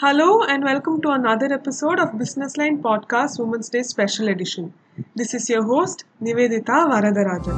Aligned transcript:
Hello 0.00 0.42
and 0.42 0.62
welcome 0.62 1.00
to 1.00 1.08
another 1.08 1.50
episode 1.50 1.98
of 1.98 2.18
Business 2.18 2.58
Line 2.58 2.82
Podcast 2.82 3.38
Women's 3.38 3.70
Day 3.70 3.82
Special 3.82 4.28
Edition. 4.28 4.74
This 5.14 5.32
is 5.32 5.48
your 5.48 5.62
host 5.62 6.04
Nivedita 6.22 6.80
Varadarajan. 6.90 7.56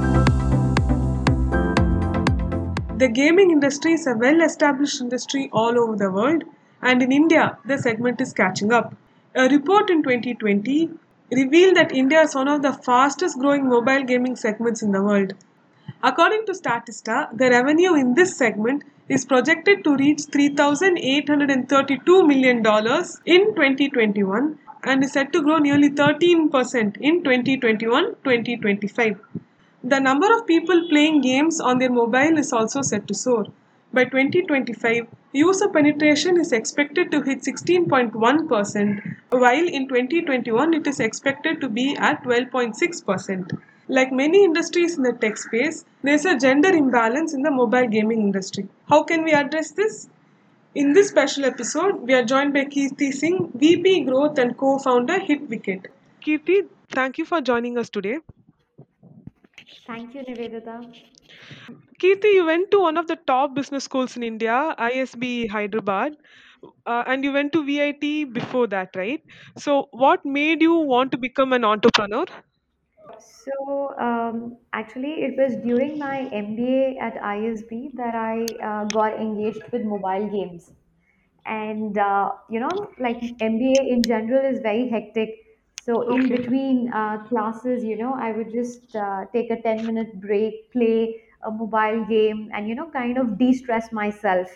The 2.96 3.08
gaming 3.08 3.50
industry 3.50 3.94
is 3.94 4.06
a 4.06 4.14
well 4.14 4.40
established 4.40 5.00
industry 5.00 5.50
all 5.52 5.76
over 5.76 5.96
the 5.96 6.12
world, 6.12 6.44
and 6.80 7.02
in 7.02 7.10
India, 7.10 7.58
the 7.64 7.76
segment 7.76 8.20
is 8.20 8.32
catching 8.32 8.72
up. 8.72 8.94
A 9.34 9.48
report 9.48 9.90
in 9.90 10.04
2020 10.04 10.90
revealed 11.32 11.74
that 11.74 11.90
India 11.90 12.20
is 12.20 12.36
one 12.36 12.46
of 12.46 12.62
the 12.62 12.72
fastest 12.72 13.36
growing 13.40 13.68
mobile 13.68 14.04
gaming 14.04 14.36
segments 14.36 14.80
in 14.80 14.92
the 14.92 15.02
world. 15.02 15.34
According 16.04 16.46
to 16.46 16.52
Statista, 16.52 17.36
the 17.36 17.50
revenue 17.50 17.94
in 17.94 18.14
this 18.14 18.36
segment 18.36 18.84
is 19.08 19.24
projected 19.24 19.82
to 19.84 19.96
reach 19.96 20.18
$3,832 20.18 22.26
million 22.26 22.58
in 22.58 23.54
2021 23.54 24.58
and 24.84 25.04
is 25.04 25.12
set 25.12 25.32
to 25.32 25.42
grow 25.42 25.58
nearly 25.58 25.90
13% 25.90 26.96
in 27.00 27.24
2021 27.24 28.04
2025. 28.24 29.20
The 29.82 30.00
number 30.00 30.32
of 30.34 30.46
people 30.46 30.88
playing 30.88 31.22
games 31.22 31.60
on 31.60 31.78
their 31.78 31.90
mobile 31.90 32.36
is 32.36 32.52
also 32.52 32.82
set 32.82 33.08
to 33.08 33.14
soar. 33.14 33.46
By 33.92 34.04
2025, 34.04 35.06
user 35.32 35.68
penetration 35.68 36.38
is 36.38 36.52
expected 36.52 37.10
to 37.10 37.22
hit 37.22 37.40
16.1%, 37.40 39.16
while 39.30 39.66
in 39.66 39.88
2021 39.88 40.74
it 40.74 40.86
is 40.86 41.00
expected 41.00 41.60
to 41.62 41.68
be 41.68 41.96
at 41.96 42.22
12.6%. 42.22 43.58
Like 43.88 44.12
many 44.12 44.44
industries 44.44 44.96
in 44.96 45.02
the 45.02 45.12
tech 45.12 45.36
space, 45.36 45.84
there 46.02 46.14
is 46.14 46.24
a 46.24 46.38
gender 46.38 46.68
imbalance 46.68 47.34
in 47.34 47.42
the 47.42 47.50
mobile 47.50 47.88
gaming 47.88 48.20
industry. 48.20 48.68
How 48.88 49.02
can 49.02 49.24
we 49.24 49.32
address 49.32 49.72
this? 49.72 50.08
In 50.74 50.92
this 50.92 51.08
special 51.08 51.44
episode, 51.44 52.02
we 52.02 52.14
are 52.14 52.24
joined 52.24 52.54
by 52.54 52.64
Kirti 52.66 53.12
Singh, 53.12 53.50
VP 53.54 54.04
Growth 54.04 54.38
and 54.38 54.56
co-founder 54.56 55.18
HitWicket. 55.20 55.86
Kirti, 56.24 56.68
thank 56.92 57.18
you 57.18 57.24
for 57.24 57.40
joining 57.40 57.76
us 57.76 57.90
today. 57.90 58.18
Thank 59.86 60.14
you, 60.14 60.22
Nivedita. 60.22 60.74
Kirti, 62.00 62.32
you 62.34 62.44
went 62.46 62.70
to 62.70 62.80
one 62.80 62.96
of 62.96 63.06
the 63.06 63.16
top 63.26 63.54
business 63.54 63.84
schools 63.84 64.16
in 64.16 64.22
India, 64.22 64.74
ISB 64.78 65.46
Hyderabad, 65.46 66.12
uh, 66.86 67.04
and 67.06 67.24
you 67.24 67.32
went 67.32 67.52
to 67.52 67.64
VIT 67.64 68.24
before 68.24 68.66
that, 68.68 68.90
right? 68.96 69.20
So, 69.56 69.88
what 69.92 70.24
made 70.24 70.62
you 70.62 70.74
want 70.74 71.12
to 71.12 71.18
become 71.18 71.52
an 71.52 71.64
entrepreneur? 71.64 72.26
So, 73.20 73.96
um, 73.98 74.58
actually, 74.72 75.22
it 75.24 75.36
was 75.36 75.56
during 75.56 75.98
my 75.98 76.28
MBA 76.32 76.98
at 76.98 77.16
ISB 77.22 77.90
that 77.94 78.14
I 78.14 78.56
uh, 78.70 78.84
got 78.86 79.14
engaged 79.20 79.70
with 79.72 79.82
mobile 79.82 80.28
games. 80.30 80.72
And, 81.46 81.98
uh, 81.98 82.32
you 82.50 82.60
know, 82.60 82.92
like 82.98 83.36
MBA 83.40 83.82
in 83.94 84.06
general 84.06 84.44
is 84.44 84.60
very 84.60 84.88
hectic. 84.88 85.30
So, 85.76 86.02
in 86.02 86.28
Okay. 86.28 86.36
between 86.36 86.92
uh, 86.92 87.24
classes, 87.28 87.84
you 87.84 87.96
know, 87.96 88.14
I 88.14 88.32
would 88.32 88.50
just 88.52 88.94
uh, 88.96 89.26
take 89.32 89.50
a 89.50 89.60
10 89.62 89.86
minute 89.86 90.20
break, 90.20 90.72
play 90.72 91.22
a 91.42 91.50
mobile 91.50 92.04
game, 92.06 92.50
and, 92.54 92.68
you 92.68 92.74
know, 92.74 92.90
kind 92.90 93.18
of 93.18 93.38
de 93.38 93.52
stress 93.54 93.92
myself. 93.92 94.50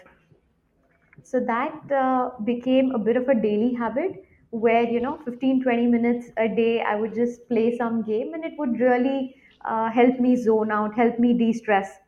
so 1.22 1.40
that 1.40 1.92
uh, 1.92 2.30
became 2.44 2.90
a 2.94 2.98
bit 2.98 3.16
of 3.16 3.28
a 3.28 3.34
daily 3.34 3.72
habit 3.74 4.24
where 4.52 4.82
you 4.84 5.00
know 5.00 5.18
15 5.24 5.62
20 5.62 5.86
minutes 5.86 6.30
a 6.36 6.48
day 6.48 6.80
i 6.82 6.94
would 6.94 7.14
just 7.14 7.48
play 7.48 7.76
some 7.76 8.02
game 8.02 8.34
and 8.34 8.44
it 8.44 8.52
would 8.58 8.78
really 8.80 9.34
uh, 9.64 9.90
help 9.90 10.18
me 10.20 10.36
zone 10.36 10.70
out 10.70 10.94
help 10.94 11.18
me 11.18 11.32
de-stress 11.38 11.98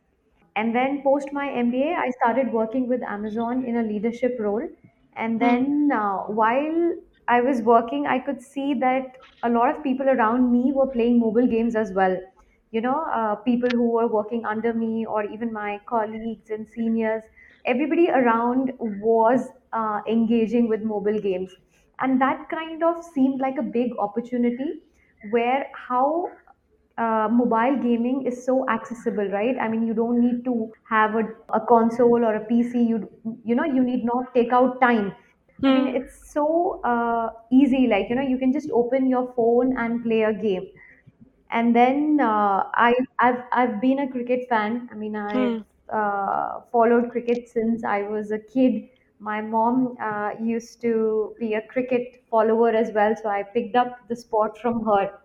and 0.55 0.73
then 0.75 1.01
post 1.03 1.33
my 1.33 1.49
MBA, 1.51 1.93
I 1.95 2.09
started 2.11 2.51
working 2.53 2.87
with 2.87 3.03
Amazon 3.03 3.65
in 3.65 3.77
a 3.77 3.83
leadership 3.83 4.37
role. 4.39 4.67
And 5.13 5.39
Hmm. 5.39 5.39
then 5.41 5.91
uh, 5.93 6.19
while 6.39 6.93
I 7.27 7.41
was 7.41 7.61
working, 7.61 8.05
I 8.07 8.19
could 8.19 8.41
see 8.41 8.73
that 8.75 9.17
a 9.43 9.49
lot 9.49 9.75
of 9.75 9.83
people 9.83 10.07
around 10.09 10.51
me 10.51 10.71
were 10.73 10.87
playing 10.87 11.19
mobile 11.19 11.47
games 11.47 11.75
as 11.75 11.91
well. 11.93 12.17
You 12.71 12.81
know, 12.81 13.05
uh, 13.13 13.35
people 13.35 13.69
who 13.69 13.89
were 13.91 14.07
working 14.07 14.45
under 14.45 14.73
me, 14.73 15.05
or 15.05 15.23
even 15.23 15.53
my 15.53 15.79
colleagues 15.85 16.49
and 16.49 16.67
seniors, 16.67 17.23
everybody 17.65 18.09
around 18.09 18.71
was 18.79 19.49
uh, 19.73 20.01
engaging 20.07 20.67
with 20.67 20.81
mobile 20.81 21.19
games. 21.19 21.55
And 21.99 22.21
that 22.21 22.49
kind 22.49 22.83
of 22.83 23.03
seemed 23.03 23.39
like 23.39 23.57
a 23.57 23.63
big 23.63 23.91
opportunity 23.99 24.83
where 25.21 25.67
how 25.73 26.37
uh, 26.97 27.27
mobile 27.31 27.77
gaming 27.81 28.25
is 28.25 28.45
so 28.45 28.67
accessible 28.69 29.27
right 29.29 29.57
i 29.59 29.67
mean 29.67 29.85
you 29.85 29.93
don't 29.93 30.19
need 30.21 30.45
to 30.45 30.71
have 30.89 31.15
a, 31.15 31.23
a 31.53 31.59
console 31.67 32.23
or 32.23 32.35
a 32.35 32.45
pc 32.47 32.87
you 32.87 33.09
you 33.43 33.53
know 33.55 33.65
you 33.65 33.83
need 33.83 34.05
not 34.05 34.33
take 34.33 34.53
out 34.53 34.79
time 34.79 35.13
i 35.65 35.69
mean 35.69 35.87
Hmm. 35.87 35.99
it's 35.99 36.31
so 36.31 36.79
uh, 36.85 37.29
easy 37.51 37.87
like 37.87 38.07
you 38.09 38.15
know 38.15 38.21
you 38.21 38.37
can 38.37 38.53
just 38.53 38.69
open 38.71 39.07
your 39.07 39.33
phone 39.35 39.77
and 39.77 40.03
play 40.05 40.21
a 40.23 40.33
game 40.33 40.67
and 41.49 41.75
then 41.75 42.19
uh, 42.19 42.63
I 42.73 42.93
I've 43.19 43.43
I've 43.51 43.81
been 43.81 43.99
a 43.99 44.11
cricket 44.11 44.47
fan. 44.49 44.89
I 44.91 44.95
mean, 44.95 45.15
I've 45.15 45.53
Hmm. 45.53 45.65
uh, 45.93 46.61
followed 46.71 47.11
cricket 47.11 47.47
since 47.49 47.83
I 47.83 48.01
was 48.03 48.31
a 48.31 48.39
kid. 48.39 48.89
My 49.19 49.41
mom 49.41 49.97
uh, 49.99 50.31
used 50.41 50.81
to 50.81 51.35
be 51.39 51.53
a 51.53 51.61
cricket 51.67 52.23
follower 52.29 52.69
as 52.69 52.91
well, 52.93 53.15
so 53.15 53.29
I 53.29 53.43
picked 53.43 53.75
up 53.75 54.07
the 54.07 54.15
sport 54.15 54.57
from 54.57 54.83
her. 54.85 55.19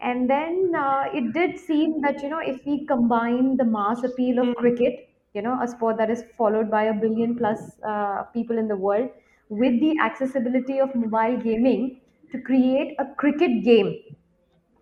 And 0.00 0.28
then 0.28 0.72
uh, 0.76 1.04
it 1.14 1.32
did 1.32 1.58
seem 1.58 2.00
that, 2.02 2.22
you 2.22 2.28
know, 2.28 2.40
if 2.40 2.64
we 2.66 2.86
combine 2.86 3.56
the 3.56 3.64
mass 3.64 4.02
appeal 4.04 4.40
of 4.40 4.56
Hmm. 4.56 4.56
cricket, 4.56 5.08
you 5.34 5.42
know, 5.42 5.60
a 5.62 5.68
sport 5.68 5.96
that 5.98 6.10
is 6.10 6.24
followed 6.36 6.70
by 6.70 6.84
a 6.84 6.94
billion 6.94 7.36
plus 7.36 7.80
uh, 7.82 8.24
people 8.34 8.58
in 8.58 8.68
the 8.68 8.76
world, 8.76 9.10
with 9.48 9.80
the 9.80 9.96
accessibility 10.00 10.78
of 10.80 10.94
mobile 10.94 11.36
gaming 11.40 12.00
to 12.32 12.40
create 12.40 12.96
a 12.98 13.14
cricket 13.14 13.62
game 13.64 14.16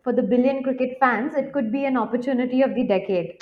for 0.02 0.12
the 0.12 0.22
billion 0.22 0.62
cricket 0.62 0.98
fans, 1.00 1.34
it 1.34 1.52
could 1.52 1.70
be 1.72 1.84
an 1.84 1.96
opportunity 1.96 2.62
of 2.62 2.74
the 2.74 2.84
decade. 2.86 3.38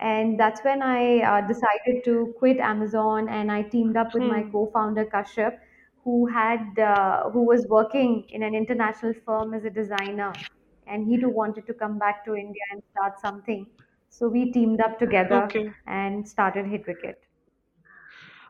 And 0.00 0.38
that's 0.38 0.62
when 0.64 0.82
I 0.82 1.20
uh, 1.22 1.40
decided 1.46 2.04
to 2.04 2.34
quit 2.38 2.58
Amazon 2.58 3.28
and 3.28 3.50
I 3.50 3.62
teamed 3.62 3.96
up 3.96 4.14
with 4.14 4.24
my 4.24 4.42
Hmm. 4.42 4.52
co-founder 4.52 5.06
Kashyap, 5.06 5.58
who 6.04 6.26
had 6.26 6.78
uh, 6.78 7.30
who 7.30 7.42
was 7.44 7.66
working 7.68 8.24
in 8.30 8.42
an 8.42 8.54
international 8.54 9.12
firm 9.26 9.54
as 9.54 9.64
a 9.64 9.70
designer, 9.70 10.40
and 10.86 11.06
he 11.06 11.18
too 11.18 11.28
wanted 11.30 11.66
to 11.66 11.74
come 11.74 11.98
back 11.98 12.24
to 12.26 12.34
India 12.36 12.62
and 12.72 12.82
start 12.92 13.18
something. 13.20 13.66
So 14.08 14.28
we 14.28 14.52
teamed 14.52 14.80
up 14.80 14.98
together 14.98 15.52
Okay. 15.52 15.74
and 15.86 16.26
started 16.28 16.66
HitWicket. 16.66 17.16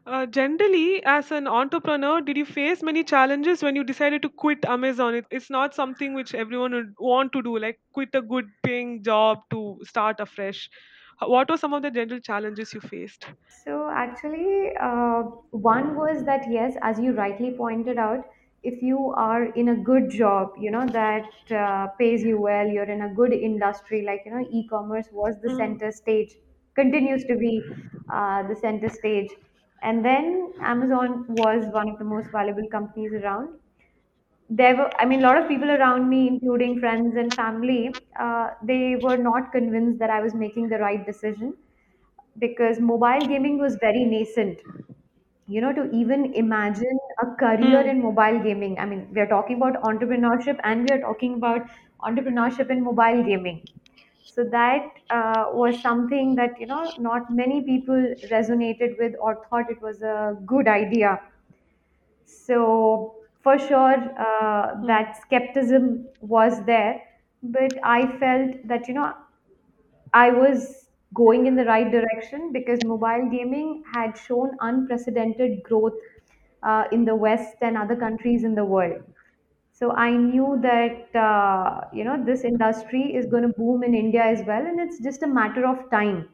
Uh, 0.06 0.24
generally, 0.26 1.02
as 1.04 1.30
an 1.30 1.46
entrepreneur, 1.46 2.20
did 2.22 2.36
you 2.36 2.44
face 2.46 2.82
many 2.82 3.04
challenges 3.04 3.62
when 3.62 3.76
you 3.76 3.84
decided 3.84 4.22
to 4.22 4.30
quit 4.30 4.64
Amazon? 4.64 5.14
It, 5.14 5.26
it's 5.30 5.50
not 5.50 5.74
something 5.74 6.14
which 6.14 6.34
everyone 6.34 6.72
would 6.72 6.94
want 6.98 7.32
to 7.34 7.42
do, 7.42 7.58
like 7.58 7.78
quit 7.92 8.08
a 8.14 8.22
good 8.22 8.46
paying 8.64 9.02
job 9.04 9.40
to 9.50 9.78
start 9.84 10.18
afresh. 10.20 10.70
What 11.20 11.48
were 11.50 11.56
some 11.56 11.74
of 11.74 11.82
the 11.82 11.90
general 11.90 12.20
challenges 12.20 12.74
you 12.74 12.80
faced? 12.80 13.26
So 13.64 13.90
actually, 13.90 14.74
uh, 14.80 15.22
one 15.50 15.96
was 15.96 16.24
that 16.24 16.50
yes, 16.50 16.76
as 16.82 16.98
you 17.00 17.12
rightly 17.12 17.52
pointed 17.56 17.98
out, 17.98 18.24
if 18.62 18.82
you 18.82 19.12
are 19.16 19.44
in 19.44 19.68
a 19.68 19.76
good 19.76 20.10
job, 20.10 20.52
you 20.58 20.70
know 20.70 20.86
that 20.88 21.30
uh, 21.50 21.88
pays 21.98 22.22
you 22.24 22.40
well, 22.40 22.66
you're 22.66 22.90
in 22.96 23.02
a 23.02 23.14
good 23.14 23.32
industry, 23.32 24.02
like 24.02 24.22
you 24.24 24.32
know, 24.32 24.46
e-commerce 24.50 25.08
was 25.12 25.40
the 25.42 25.48
Hmm. 25.48 25.50
center 25.50 25.90
stage, 25.92 26.34
continues 26.74 27.24
to 27.24 27.36
be 27.36 27.76
uh, 28.08 28.46
the 28.48 28.56
center 28.56 28.88
stage, 28.88 29.30
and 29.82 30.04
then 30.04 30.52
Amazon 30.60 31.26
was 31.28 31.66
one 31.72 31.88
of 31.88 31.98
the 31.98 32.04
most 32.04 32.30
valuable 32.32 32.68
companies 32.68 33.12
around. 33.12 33.58
There 34.50 34.76
were, 34.76 34.90
I 34.98 35.04
mean, 35.04 35.20
a 35.20 35.22
lot 35.24 35.36
of 35.38 35.48
people 35.48 35.70
around 35.70 36.08
me, 36.08 36.26
including 36.28 36.80
friends 36.80 37.16
and 37.16 37.34
family, 37.36 38.08
uh, 38.18 38.50
they 38.62 38.96
were 38.96 39.16
not 39.18 39.52
convinced 39.52 39.98
that 39.98 40.10
I 40.10 40.20
was 40.20 40.34
making 40.34 40.70
the 40.70 40.78
right 40.78 41.04
decision 41.04 41.56
because 42.38 42.80
mobile 42.80 43.26
gaming 43.28 43.58
was 43.58 43.76
very 43.80 44.04
nascent. 44.04 44.60
You 45.46 45.60
know 45.62 45.72
to 45.72 45.90
even 45.90 46.34
imagine 46.34 46.98
a 47.22 47.26
career 47.36 47.80
Hmm. 47.80 47.90
in 47.92 48.02
mobile 48.02 48.38
gaming 48.46 48.78
i 48.78 48.84
mean 48.90 49.00
we 49.14 49.20
are 49.22 49.26
talking 49.32 49.56
about 49.56 49.78
entrepreneurship 49.90 50.60
and 50.62 50.84
we 50.84 50.90
are 50.96 51.00
talking 51.00 51.34
about 51.36 51.62
entrepreneurship 52.02 52.70
in 52.70 52.84
mobile 52.84 53.22
gaming. 53.24 53.62
So 54.30 54.44
that 54.44 54.84
uh, 55.10 55.46
was 55.52 55.80
something 55.82 56.34
that 56.36 56.60
you 56.60 56.66
know 56.66 56.94
not 56.98 57.30
many 57.32 57.62
people 57.62 58.14
resonated 58.32 58.98
with 58.98 59.14
or 59.20 59.44
thought 59.48 59.70
it 59.70 59.80
was 59.82 60.02
a 60.02 60.36
good 60.46 60.68
idea. 60.68 61.18
So 62.24 63.17
for 63.42 63.58
sure 63.58 63.98
uh, 64.26 64.74
Hmm. 64.74 64.88
that 64.90 65.16
skepticism 65.22 66.08
was 66.20 66.64
there 66.66 67.02
but 67.42 67.78
i 67.84 68.00
felt 68.18 68.56
that 68.68 68.88
you 68.88 68.94
know 68.94 69.12
I 70.12 70.30
was 70.30 70.90
going 71.14 71.46
in 71.46 71.56
the 71.56 71.64
right 71.64 71.90
direction 71.90 72.52
because 72.52 72.82
mobile 72.82 73.28
gaming 73.30 73.82
had 73.92 74.16
shown 74.16 74.56
unprecedented 74.60 75.62
growth 75.62 75.94
uh, 76.62 76.84
in 76.92 77.04
the 77.04 77.14
West 77.14 77.56
and 77.62 77.76
other 77.76 77.96
countries 77.96 78.44
in 78.44 78.54
the 78.54 78.64
world. 78.64 79.02
So 79.72 79.92
I 79.92 80.16
knew 80.16 80.58
that 80.62 81.14
uh, 81.14 81.82
you 81.92 82.04
know 82.04 82.22
this 82.24 82.42
industry 82.44 83.14
is 83.14 83.26
going 83.26 83.44
to 83.44 83.48
boom 83.56 83.84
in 83.84 83.94
India 83.94 84.22
as 84.24 84.42
well, 84.46 84.66
and 84.66 84.80
it's 84.80 85.00
just 85.02 85.22
a 85.22 85.26
matter 85.28 85.66
of 85.66 85.90
time. 85.90 86.28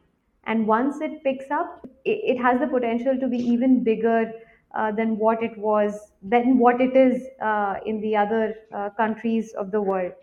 And 0.45 0.67
once 0.67 1.01
it 1.01 1.23
picks 1.23 1.51
up, 1.51 1.87
it, 2.05 2.35
it 2.35 2.41
has 2.41 2.59
the 2.59 2.67
potential 2.67 3.17
to 3.19 3.27
be 3.27 3.37
even 3.37 3.83
bigger 3.83 4.33
uh, 4.75 4.91
than 4.91 5.17
what 5.17 5.41
it 5.43 5.57
was 5.57 6.11
than 6.21 6.57
what 6.59 6.81
it 6.81 6.95
is 6.95 7.23
uh, 7.41 7.75
in 7.85 8.01
the 8.01 8.15
other 8.15 8.55
uh, 8.73 8.89
countries 8.91 9.53
of 9.53 9.71
the 9.71 9.81
world. 9.81 10.13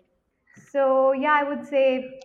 So 0.71 1.11
yeah, 1.13 1.33
I 1.33 1.43
would 1.43 1.65
say 1.65 2.19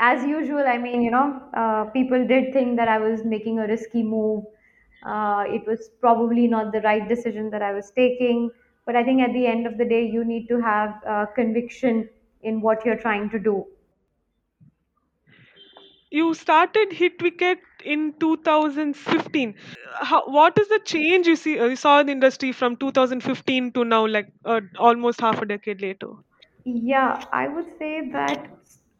as 0.00 0.24
usual. 0.24 0.64
I 0.66 0.78
mean, 0.78 1.02
you 1.02 1.10
know, 1.10 1.42
uh, 1.54 1.84
people 1.90 2.26
did 2.26 2.52
think 2.52 2.76
that 2.76 2.88
I 2.88 2.98
was 2.98 3.24
making 3.24 3.58
a 3.58 3.66
risky 3.66 4.02
move. 4.02 4.44
Uh, 5.02 5.44
it 5.48 5.66
was 5.66 5.90
probably 6.00 6.46
not 6.48 6.72
the 6.72 6.80
right 6.82 7.08
decision 7.08 7.50
that 7.50 7.62
I 7.62 7.72
was 7.72 7.90
taking. 7.92 8.50
But 8.86 8.96
I 8.96 9.04
think 9.04 9.20
at 9.22 9.32
the 9.32 9.46
end 9.46 9.66
of 9.66 9.76
the 9.78 9.84
day, 9.84 10.04
you 10.06 10.24
need 10.24 10.48
to 10.48 10.60
have 10.60 11.02
conviction 11.34 12.08
in 12.42 12.60
what 12.60 12.84
you're 12.84 12.96
trying 13.06 13.30
to 13.30 13.38
do. 13.38 13.66
You 16.10 16.34
started 16.34 16.92
Hit 16.92 17.22
Wicket 17.22 17.60
in 17.82 18.12
2015. 18.20 19.54
How, 20.00 20.22
what 20.26 20.58
is 20.58 20.68
the 20.68 20.80
change 20.84 21.26
you 21.26 21.34
see 21.36 21.54
you 21.54 21.76
saw 21.76 22.00
in 22.00 22.06
the 22.06 22.12
industry 22.12 22.52
from 22.52 22.76
2015 22.76 23.72
to 23.72 23.84
now, 23.84 24.06
like 24.06 24.26
uh, 24.44 24.60
almost 24.78 25.20
half 25.20 25.40
a 25.40 25.46
decade 25.46 25.80
later? 25.80 26.08
Yeah, 26.64 27.26
I 27.32 27.48
would 27.48 27.76
say 27.78 28.10
that 28.10 28.48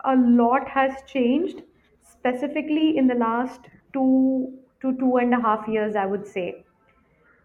a 0.04 0.16
lot 0.16 0.68
has 0.68 1.02
changed, 1.06 1.62
specifically 2.02 2.96
in 2.96 3.06
the 3.06 3.14
last 3.14 3.68
two 3.92 4.58
to 4.80 4.96
two 4.98 5.16
and 5.16 5.32
a 5.34 5.40
half 5.40 5.68
years, 5.68 5.94
I 5.96 6.06
would 6.06 6.26
say. 6.26 6.64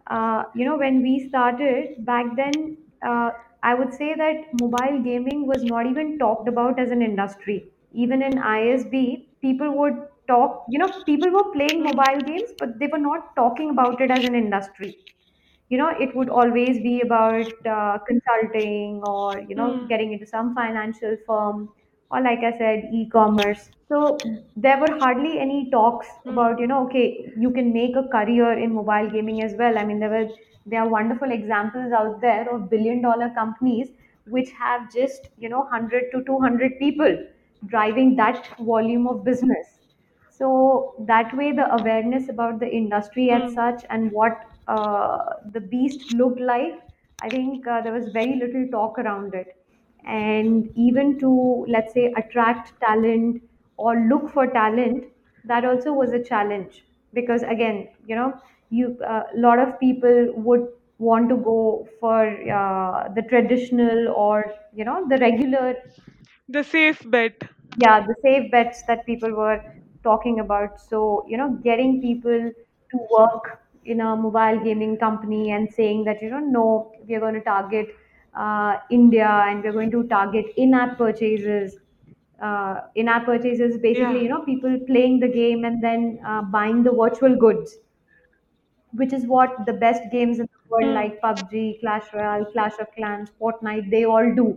Uh, 0.08 0.44
you 0.54 0.64
know, 0.64 0.78
when 0.78 1.02
we 1.02 1.28
started 1.28 2.04
back 2.04 2.26
then, 2.36 2.78
uh, 3.06 3.30
I 3.62 3.74
would 3.74 3.94
say 3.94 4.14
that 4.14 4.46
mobile 4.54 5.02
gaming 5.02 5.46
was 5.46 5.64
not 5.64 5.86
even 5.86 6.18
talked 6.18 6.48
about 6.48 6.78
as 6.80 6.90
an 6.90 7.02
industry. 7.02 7.72
Even 7.92 8.22
in 8.22 8.38
ISB, 8.38 9.28
people 9.44 9.76
would 9.78 10.02
talk, 10.28 10.64
you 10.68 10.78
know, 10.78 10.90
people 11.06 11.30
were 11.38 11.52
playing 11.52 11.82
mobile 11.84 12.22
games, 12.26 12.50
but 12.58 12.78
they 12.80 12.88
were 12.88 13.04
not 13.06 13.34
talking 13.36 13.70
about 13.70 14.00
it 14.00 14.10
as 14.10 14.24
an 14.24 14.34
industry. 14.34 14.96
You 15.70 15.78
know 15.78 15.88
it 16.04 16.14
would 16.16 16.28
always 16.28 16.78
be 16.82 17.00
about 17.00 17.66
uh, 17.66 17.98
consulting 18.06 19.00
or 19.04 19.40
you 19.48 19.54
know 19.56 19.68
mm, 19.68 19.88
getting 19.88 20.12
into 20.12 20.26
some 20.26 20.54
financial 20.54 21.16
firm 21.26 21.68
or 22.10 22.20
like 22.20 22.40
i 22.48 22.52
said 22.58 22.90
e-commerce. 22.92 23.70
So 23.88 24.18
there 24.56 24.78
were 24.78 24.98
hardly 25.00 25.38
any 25.40 25.70
talks 25.70 26.08
mm. 26.26 26.32
about 26.32 26.60
you 26.60 26.66
know 26.66 26.84
okay 26.86 27.32
you 27.36 27.50
can 27.50 27.72
make 27.72 27.96
a 27.96 28.06
career 28.16 28.52
in 28.58 28.74
mobile 28.74 29.10
gaming 29.10 29.42
as 29.42 29.54
well. 29.58 29.78
I 29.78 29.84
mean 29.84 30.00
there 30.00 30.10
were 30.10 30.28
there 30.66 30.82
are 30.82 30.88
wonderful 30.88 31.32
examples 31.32 31.92
out 31.92 32.20
there 32.20 32.48
of 32.54 32.70
billion 32.70 33.02
dollar 33.02 33.30
companies 33.30 33.88
which 34.26 34.50
have 34.52 34.92
just 34.92 35.28
you 35.38 35.48
know 35.48 35.60
100 35.60 36.10
to 36.12 36.22
200 36.24 36.78
people 36.78 37.16
driving 37.66 38.16
that 38.16 38.48
volume 38.58 39.06
of 39.06 39.24
business 39.24 39.80
so 40.28 40.96
that 41.06 41.32
way, 41.36 41.52
the 41.52 41.72
awareness 41.72 42.28
about 42.28 42.58
the 42.58 42.68
industry 42.68 43.30
as 43.30 43.52
Mm. 43.52 43.54
such 43.54 43.84
and 43.88 44.10
what 44.10 44.32
uh, 44.66 45.18
the 45.52 45.60
beast 45.60 46.10
looked 46.10 46.40
like, 46.40 46.72
I 47.20 47.30
think 47.30 47.64
uh, 47.68 47.82
there 47.82 47.92
was 47.92 48.08
very 48.08 48.34
little 48.34 48.66
talk 48.72 48.98
around 48.98 49.32
it. 49.34 49.56
And 50.04 50.70
even 50.76 51.18
to, 51.20 51.64
let's 51.68 51.94
say, 51.94 52.12
attract 52.16 52.72
talent 52.80 53.42
or 53.76 53.96
look 54.08 54.28
for 54.32 54.46
talent, 54.48 55.04
that 55.44 55.64
also 55.64 55.92
was 55.92 56.12
a 56.12 56.22
challenge 56.22 56.84
because, 57.12 57.42
again, 57.44 57.90
you 58.04 58.16
know, 58.16 58.40
you 58.70 58.98
a 59.04 59.24
lot 59.36 59.58
of 59.60 59.78
people 59.78 60.32
would 60.36 60.66
want 60.98 61.28
to 61.28 61.36
go 61.36 61.86
for 62.00 62.26
uh, 62.50 63.08
the 63.14 63.22
traditional 63.22 64.08
or 64.08 64.52
you 64.72 64.84
know 64.84 65.06
the 65.08 65.18
regular 65.18 65.74
The 66.48 66.64
safe 66.64 67.02
bet. 67.04 67.42
yeah 67.76 68.00
the 68.06 68.14
safe 68.22 68.50
bets 68.50 68.82
that 68.88 69.04
people 69.06 69.32
were 69.40 69.58
talking 70.02 70.40
about 70.40 70.80
so 70.80 71.00
you 71.28 71.36
know 71.36 71.48
getting 71.68 72.00
people 72.00 72.50
to 72.90 72.98
work 73.16 73.60
in 73.84 74.00
a 74.00 74.16
mobile 74.16 74.58
gaming 74.64 74.96
company 74.96 75.50
and 75.50 75.72
saying 75.72 76.04
that 76.04 76.22
you 76.22 76.30
know 76.30 76.40
no 76.56 76.92
we 77.06 77.14
are 77.14 77.20
going 77.20 77.34
to 77.34 77.40
target 77.48 77.88
uh, 78.34 78.76
india 78.90 79.28
and 79.48 79.62
we're 79.64 79.76
going 79.80 79.90
to 79.96 80.02
target 80.14 80.46
in-app 80.56 80.96
purchases 80.98 81.76
uh, 82.42 82.80
in-app 82.94 83.24
purchases 83.26 83.78
basically 83.78 84.20
Yeah. 84.20 84.22
you 84.22 84.28
know 84.28 84.42
people 84.50 84.78
playing 84.92 85.20
the 85.20 85.28
game 85.28 85.64
and 85.64 85.82
then 85.82 86.18
uh, 86.26 86.42
buying 86.42 86.82
the 86.82 86.92
virtual 87.02 87.36
goods 87.46 87.78
which 88.92 89.12
is 89.12 89.26
what 89.26 89.66
the 89.66 89.72
best 89.72 90.02
games 90.10 90.38
in 90.38 90.46
the 90.46 90.68
world 90.70 90.88
Mm, 90.88 90.94
like 90.94 91.20
PUBG, 91.20 91.80
Clash 91.80 92.12
Royale, 92.14 92.46
Clash 92.52 92.78
of 92.78 92.90
Clans, 92.96 93.30
Fortnite, 93.40 93.90
they 93.90 94.04
all 94.04 94.34
do. 94.34 94.56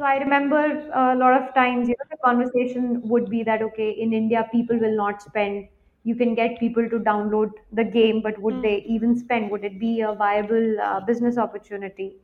So 0.00 0.06
I 0.06 0.16
remember 0.16 0.90
a 0.94 1.14
lot 1.14 1.34
of 1.38 1.54
times, 1.54 1.86
you 1.86 1.94
know, 1.98 2.06
the 2.10 2.16
conversation 2.24 3.06
would 3.06 3.28
be 3.28 3.42
that 3.42 3.60
okay, 3.60 3.90
in 3.90 4.14
India, 4.14 4.48
people 4.50 4.78
will 4.78 4.96
not 4.96 5.20
spend. 5.20 5.68
You 6.04 6.14
can 6.14 6.34
get 6.34 6.58
people 6.58 6.88
to 6.88 6.98
download 6.98 7.50
the 7.70 7.84
game, 7.84 8.22
but 8.22 8.38
would 8.40 8.54
mm. 8.54 8.62
they 8.62 8.76
even 8.88 9.14
spend? 9.18 9.50
Would 9.50 9.62
it 9.62 9.78
be 9.78 10.00
a 10.00 10.14
viable 10.14 10.80
uh, 10.80 11.00
business 11.00 11.36
opportunity? 11.36 12.16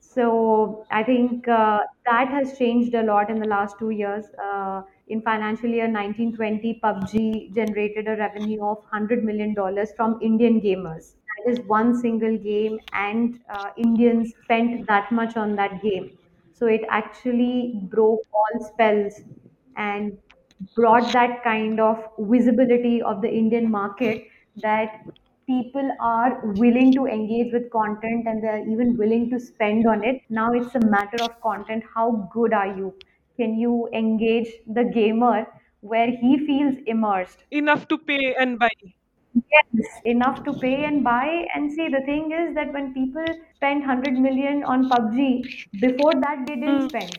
So 0.00 0.86
I 0.90 1.02
think 1.02 1.46
uh, 1.46 1.80
that 2.06 2.28
has 2.28 2.56
changed 2.56 2.94
a 2.94 3.02
lot 3.02 3.28
in 3.28 3.38
the 3.40 3.46
last 3.46 3.78
two 3.78 3.90
years. 3.90 4.24
Uh, 4.42 4.80
in 5.08 5.20
financial 5.20 5.68
year 5.68 5.86
1920, 5.86 6.80
PUBG 6.82 7.54
generated 7.54 8.08
a 8.08 8.16
revenue 8.16 8.64
of 8.64 8.78
$100 8.90 9.22
million 9.22 9.54
from 9.94 10.18
Indian 10.22 10.62
gamers. 10.62 11.12
That 11.28 11.52
is 11.52 11.60
one 11.66 11.94
single 11.94 12.38
game, 12.38 12.78
and 12.94 13.38
uh, 13.50 13.68
Indians 13.76 14.32
spent 14.44 14.86
that 14.86 15.12
much 15.12 15.36
on 15.36 15.56
that 15.56 15.82
game. 15.82 16.12
So 16.58 16.66
it 16.66 16.82
actually 16.88 17.80
broke 17.90 18.22
all 18.32 18.60
spells 18.66 19.20
and 19.76 20.18
brought 20.74 21.12
that 21.12 21.42
kind 21.44 21.80
of 21.80 22.04
visibility 22.18 23.00
of 23.02 23.22
the 23.22 23.30
Indian 23.30 23.70
market 23.70 24.26
that 24.56 25.04
people 25.46 25.90
are 26.00 26.40
willing 26.56 26.92
to 26.94 27.06
engage 27.06 27.52
with 27.52 27.70
content 27.70 28.26
and 28.26 28.42
they're 28.42 28.66
even 28.68 28.96
willing 28.96 29.30
to 29.30 29.40
spend 29.40 29.86
on 29.86 30.04
it. 30.04 30.22
Now 30.28 30.52
it's 30.52 30.74
a 30.74 30.80
matter 30.80 31.22
of 31.22 31.40
content. 31.40 31.84
How 31.94 32.28
good 32.32 32.52
are 32.52 32.76
you? 32.76 32.94
Can 33.36 33.54
you 33.58 33.88
engage 33.92 34.48
the 34.66 34.84
gamer 34.84 35.46
where 35.80 36.10
he 36.10 36.44
feels 36.46 36.76
immersed? 36.86 37.44
Enough 37.50 37.88
to 37.88 37.98
pay 37.98 38.34
and 38.34 38.58
buy. 38.58 38.70
Yes, 39.52 40.00
enough 40.04 40.42
to 40.44 40.52
pay 40.54 40.84
and 40.84 41.04
buy. 41.04 41.46
And 41.54 41.70
see, 41.72 41.88
the 41.88 42.00
thing 42.06 42.32
is 42.32 42.54
that 42.54 42.72
when 42.72 42.92
people 42.94 43.24
spend 43.56 43.80
100 43.80 44.18
million 44.18 44.64
on 44.64 44.88
PUBG, 44.90 45.20
before 45.84 46.14
that 46.24 46.44
they 46.46 46.56
didn't 46.56 46.82
Mm, 46.82 46.88
spend. 46.88 47.18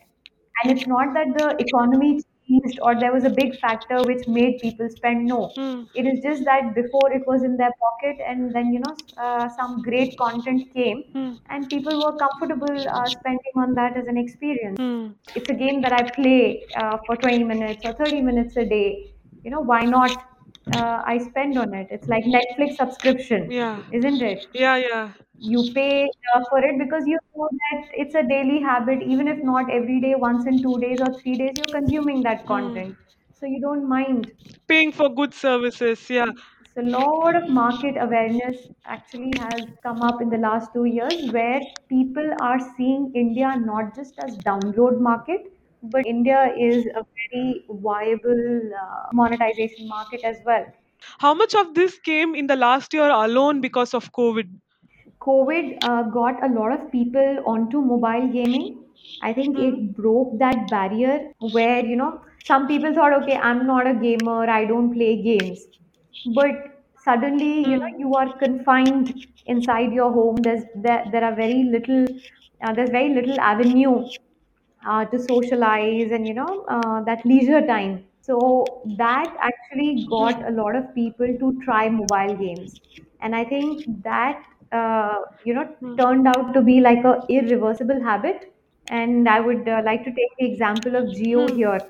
And 0.63 0.71
it's 0.77 0.88
not 0.88 1.13
that 1.13 1.33
the 1.39 1.48
economy 1.66 2.12
changed 2.48 2.80
or 2.81 2.95
there 3.00 3.13
was 3.13 3.25
a 3.25 3.30
big 3.42 3.60
factor 3.60 4.04
which 4.04 4.27
made 4.27 4.60
people 4.62 4.89
spend. 4.89 5.27
No. 5.27 5.42
mm, 5.57 5.88
It 5.94 6.06
is 6.12 6.21
just 6.24 6.44
that 6.45 6.74
before 6.75 7.12
it 7.13 7.25
was 7.27 7.44
in 7.44 7.56
their 7.57 7.71
pocket, 7.86 8.18
and 8.25 8.54
then, 8.56 8.74
you 8.74 8.80
know, 8.80 8.95
uh, 9.18 9.48
some 9.50 9.81
great 9.81 10.18
content 10.18 10.72
came, 10.74 11.04
mm, 11.13 11.38
and 11.50 11.69
people 11.69 12.00
were 12.04 12.15
comfortable 12.18 12.77
uh, 12.98 13.10
spending 13.20 13.55
on 13.65 13.74
that 13.75 13.98
as 13.98 14.08
an 14.08 14.17
experience. 14.17 14.79
mm. 14.79 15.15
It's 15.36 15.50
a 15.50 15.53
game 15.53 15.82
that 15.82 15.93
I 15.93 16.03
play 16.15 16.67
uh, 16.75 16.98
for 17.05 17.15
20 17.17 17.43
minutes 17.43 17.86
or 17.86 17.93
30 17.93 18.22
minutes 18.22 18.55
a 18.58 18.65
day. 18.65 18.88
You 19.43 19.51
know, 19.51 19.62
why 19.62 19.86
not? 19.86 20.12
Uh, 20.68 21.01
I 21.06 21.18
spend 21.18 21.58
on 21.58 21.74
it. 21.74 21.88
It's 21.92 22.08
like 22.08 22.24
Netflix 22.25 22.75
subscription, 22.75 23.51
Yeah. 23.51 23.84
isn't 23.92 24.22
it? 24.22 24.46
Yeah, 24.54 24.75
yeah. 24.78 25.13
You 25.39 25.72
pay 25.74 26.06
uh, 26.36 26.42
for 26.50 26.60
it 26.63 26.78
because 26.80 27.08
you 27.08 27.20
know 27.36 27.50
that 27.51 27.89
it's 27.94 28.16
a 28.16 28.24
daily 28.24 28.62
habit, 28.62 29.01
even 29.04 29.28
if 29.28 29.44
not 29.44 29.72
every 29.72 30.01
day, 30.01 30.16
once 30.16 30.46
in 30.48 30.62
two 30.63 30.80
days 30.80 31.00
or 31.01 31.18
three 31.22 31.38
days, 31.38 31.56
you're 31.58 31.72
consuming 31.72 32.24
that 32.24 32.46
Mm. 32.46 32.48
content. 32.48 32.98
So 33.34 33.46
you 33.46 33.62
don't 33.62 33.88
mind. 33.88 34.32
Paying 34.68 34.94
for 34.94 35.10
good 35.10 35.34
services. 35.34 36.10
Yeah. 36.10 36.32
So 36.74 36.82
a 36.82 36.84
lot 36.84 37.36
of 37.36 37.50
market 37.50 37.96
awareness 37.98 38.72
actually 38.86 39.34
has 39.36 39.68
come 39.84 40.01
up 40.01 40.22
in 40.22 40.30
the 40.30 40.38
last 40.38 40.72
two 40.74 40.86
years 40.86 41.20
where 41.25 41.60
people 41.89 42.34
are 42.39 42.60
seeing 42.78 43.12
India 43.13 43.56
not 43.58 43.94
just 43.94 44.18
as 44.18 44.38
download 44.38 45.00
market, 45.01 45.42
but 45.83 46.05
India 46.05 46.53
is 46.57 46.86
a 46.88 47.05
very 47.17 47.65
viable 47.69 48.71
uh, 48.81 49.07
monetization 49.13 49.88
market 49.88 50.21
as 50.24 50.38
well. 50.45 50.65
How 51.19 51.36
much 51.36 51.53
of 51.53 51.75
this 51.75 52.00
came 52.00 52.33
in 52.33 52.48
the 52.48 52.55
last 52.55 52.93
year 52.93 53.12
alone 53.12 53.62
because 53.62 53.93
of 53.93 54.12
COVID? 54.12 54.59
COVID 55.21 55.77
uh, 55.83 56.03
got 56.09 56.43
a 56.43 56.48
lot 56.53 56.71
of 56.71 56.91
people 56.91 57.43
onto 57.45 57.81
mobile 57.81 58.27
gaming. 58.31 58.86
I 59.21 59.33
think 59.33 59.57
Mm, 59.57 59.59
it 59.59 59.95
broke 59.95 60.38
that 60.39 60.69
barrier 60.69 61.31
where, 61.39 61.86
you 61.86 61.95
know, 61.95 62.21
some 62.41 62.67
people 62.67 62.93
thought, 62.93 63.13
okay, 63.24 63.36
I'm 63.36 63.67
not 63.67 63.86
a 63.88 63.93
gamer, 63.93 64.50
I 64.50 64.65
don't 64.65 64.93
play 64.93 65.21
games. 65.21 65.59
But 66.25 66.51
suddenly, 67.03 67.65
you 67.65 67.77
know, 67.77 67.89
mm, 67.89 67.98
you 67.98 68.15
are 68.15 68.38
confined 68.38 69.13
inside 69.45 69.91
your 69.91 70.12
home. 70.13 70.43
There's 70.43 70.63
there, 70.75 71.05
there 71.12 71.24
are 71.24 71.36
very 71.36 71.63
little, 71.63 72.07
uh, 72.63 72.74
there's 72.74 72.89
very 72.91 73.13
little 73.13 73.39
avenue 73.39 74.09
uh, 74.86 75.05
to 75.05 75.19
socialize 75.19 76.12
and 76.12 76.27
you 76.27 76.33
know 76.33 76.65
uh, 76.69 77.03
that 77.03 77.25
leisure 77.25 77.65
time. 77.65 78.05
So 78.21 78.81
that 78.98 79.36
actually 79.41 80.05
got 80.09 80.48
a 80.48 80.51
lot 80.51 80.75
of 80.75 80.93
people 80.93 81.27
to 81.39 81.59
try 81.63 81.89
mobile 81.89 82.36
games. 82.36 82.77
And 83.21 83.36
i 83.36 83.43
think 83.43 83.86
that 84.03 84.43
uh, 84.71 85.19
you 85.43 85.53
know 85.53 85.65
mm, 85.81 86.00
turned 86.01 86.27
out 86.27 86.53
to 86.53 86.62
be 86.62 86.79
like 86.81 87.03
a 87.03 87.15
irreversible 87.29 88.01
habit. 88.03 88.53
And 88.88 89.29
i 89.29 89.39
would 89.39 89.67
uh, 89.69 89.81
like 89.86 90.03
to 90.05 90.12
take 90.19 90.36
the 90.39 90.45
example 90.51 90.95
of 90.95 91.09
Jio 91.19 91.43
mm, 91.43 91.55
here. 91.55 91.81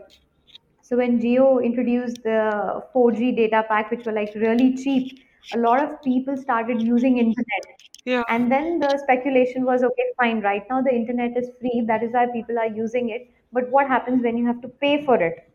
So 0.82 0.98
when 0.98 1.20
Jio 1.20 1.64
introduced 1.64 2.24
the 2.24 2.84
4G 2.94 3.32
data 3.32 3.64
pack, 3.70 3.92
which 3.92 4.06
were 4.06 4.12
like 4.12 4.34
really 4.36 4.76
cheap, 4.76 5.22
a 5.52 5.58
lot 5.58 5.84
of 5.84 6.04
people 6.04 6.36
started 6.38 6.82
using 6.82 7.18
internet 7.18 7.66
Yeah. 8.06 8.24
And 8.30 8.52
then 8.52 8.80
the 8.80 8.98
speculation 8.98 9.66
was 9.66 9.84
okay, 9.84 10.04
fine, 10.18 10.42
right 10.42 10.64
now 10.70 10.82
the 10.82 10.94
internet 10.94 11.38
is 11.38 11.50
free, 11.60 11.84
that 11.88 12.04
is 12.04 12.14
why 12.14 12.28
people 12.28 12.58
are 12.58 12.68
using 12.68 13.10
it. 13.10 13.30
But 13.52 13.70
what 13.70 13.88
happens 13.88 14.24
when 14.24 14.38
you 14.38 14.46
have 14.46 14.62
to 14.62 14.68
pay 14.68 15.06
for 15.06 15.16
it? 15.22 15.50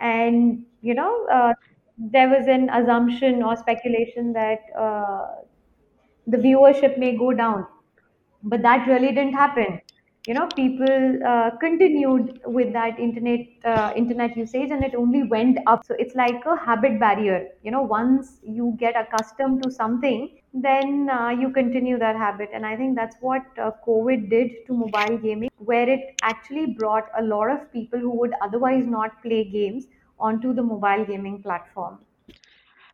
And, 0.00 0.64
you 0.82 0.94
know, 0.94 1.26
uh, 1.26 1.54
there 1.98 2.28
was 2.28 2.46
an 2.46 2.68
assumption 2.70 3.42
or 3.42 3.56
speculation 3.56 4.32
that 4.34 4.60
uh, 4.78 5.26
the 6.26 6.36
viewership 6.36 6.98
may 6.98 7.16
go 7.16 7.32
down 7.32 7.66
but 8.42 8.62
that 8.62 8.86
really 8.88 9.08
didn't 9.08 9.34
happen 9.34 9.80
you 10.26 10.34
know 10.34 10.46
people 10.56 11.18
uh, 11.26 11.50
continued 11.60 12.40
with 12.46 12.72
that 12.72 12.98
internet 12.98 13.40
uh, 13.64 13.92
internet 13.96 14.36
usage 14.36 14.70
and 14.70 14.84
it 14.84 14.94
only 14.94 15.22
went 15.24 15.58
up. 15.66 15.84
So 15.84 15.94
it's 15.98 16.14
like 16.14 16.44
a 16.46 16.56
habit 16.56 16.98
barrier. 17.00 17.48
You 17.62 17.70
know 17.72 17.82
once 17.82 18.38
you 18.42 18.76
get 18.78 18.94
accustomed 18.96 19.62
to 19.62 19.70
something 19.70 20.38
then 20.54 21.08
uh, 21.10 21.30
you 21.30 21.50
continue 21.50 21.98
that 21.98 22.16
habit. 22.16 22.50
And 22.52 22.66
i 22.66 22.76
think 22.76 22.96
that's 22.96 23.16
what 23.20 23.42
uh, 23.58 23.70
covid 23.86 24.28
did 24.30 24.50
to 24.66 24.74
mobile 24.74 25.18
gaming 25.18 25.50
where 25.58 25.88
it 25.88 26.16
actually 26.22 26.66
brought 26.78 27.08
a 27.18 27.22
lot 27.22 27.50
of 27.50 27.70
people 27.72 27.98
who 27.98 28.10
would 28.20 28.34
otherwise 28.42 28.86
not 28.86 29.22
play 29.22 29.44
games 29.44 29.86
onto 30.18 30.52
the 30.54 30.62
mobile 30.62 31.04
gaming 31.04 31.42
platform 31.42 31.98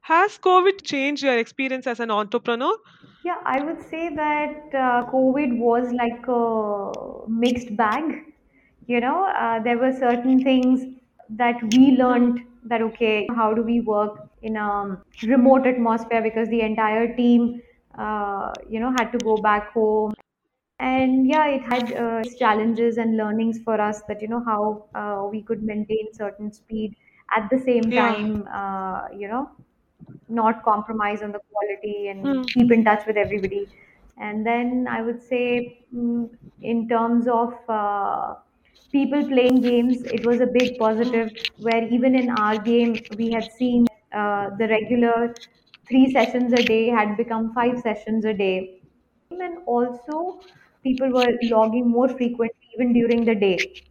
Has 0.09 0.39
COVID 0.39 0.83
changed 0.83 1.23
your 1.23 1.39
experience 1.39 1.87
as 1.87 2.01
an 2.01 2.11
entrepreneur? 2.11 2.77
Yeah, 3.23 3.41
I 3.45 3.61
would 3.61 3.83
say 3.83 4.15
that 4.15 4.75
uh, 4.75 5.11
COVID 5.11 5.59
was 5.59 5.93
like 5.93 6.27
a 6.29 7.29
mixed 7.29 7.77
bag. 7.77 8.25
You 8.87 9.01
know, 9.01 9.25
uh, 9.25 9.61
there 9.63 9.77
were 9.79 9.93
certain 9.93 10.43
things 10.45 10.85
that 11.31 11.63
we 11.63 11.93
learned 11.97 12.41
that, 12.65 12.81
okay, 12.83 13.29
how 13.35 13.53
do 13.55 13.63
we 13.63 13.81
work 13.81 14.31
in 14.43 14.57
a 14.57 15.03
remote 15.21 15.67
atmosphere 15.67 16.23
because 16.23 16.49
the 16.49 16.61
entire 16.63 17.15
team, 17.17 17.61
uh, 17.99 18.55
you 18.69 18.81
know, 18.81 18.91
had 18.93 19.11
to 19.13 19.19
go 19.19 19.37
back 19.37 19.73
home. 19.73 20.15
And 20.81 21.27
yeah, 21.27 21.47
it 21.49 21.63
had 21.63 21.93
uh, 21.93 22.19
its 22.19 22.37
challenges 22.39 22.99
and 22.99 23.17
learnings 23.17 23.61
for 23.63 23.81
us 23.81 24.03
that, 24.09 24.23
you 24.23 24.29
know, 24.29 24.43
how 24.45 24.89
uh, 24.95 25.29
we 25.29 25.43
could 25.43 25.63
maintain 25.63 26.13
certain 26.15 26.53
speed 26.53 26.97
at 27.37 27.51
the 27.51 27.59
same 27.59 27.93
Yeah. 27.93 27.95
time, 27.95 28.47
uh, 28.49 29.09
you 29.15 29.29
know, 29.29 29.51
not 30.29 30.63
compromise 30.65 31.23
on 31.23 31.33
the 31.33 31.41
quality 31.53 32.09
and 32.09 32.29
Hmm. 32.29 32.49
keep 32.53 32.71
in 32.73 32.85
touch 32.85 33.07
with 33.07 33.17
everybody. 33.17 33.71
And 34.17 34.45
then 34.47 34.87
I 34.89 35.03
would 35.03 35.23
say, 35.23 35.87
mm, 35.95 36.31
in 36.61 36.89
terms 36.89 37.29
of 37.29 37.55
uh, 37.69 38.35
people 38.93 39.25
playing 39.29 39.61
games, 39.63 40.05
it 40.05 40.25
was 40.25 40.41
a 40.41 40.47
big 40.47 40.79
positive 40.79 41.31
where 41.57 41.85
even 41.89 42.15
in 42.15 42.31
our 42.31 42.59
game, 42.59 43.05
we 43.11 43.31
had 43.31 43.51
seen 43.51 43.87
uh, 44.13 44.51
the 44.59 44.69
regular 44.69 45.37
three 45.89 46.11
sessions 46.13 46.53
a 46.53 46.63
day 46.63 46.89
had 46.89 47.17
become 47.17 47.53
five 47.55 47.79
sessions 47.81 48.25
a 48.25 48.35
day. 48.35 48.83
And 49.31 49.59
also, 49.67 50.45
people 50.83 51.11
were 51.11 51.33
logging 51.43 51.89
more 51.89 52.09
frequently 52.09 52.69
even 52.75 52.93
during 52.93 53.25
the 53.25 53.35
day. 53.35 53.88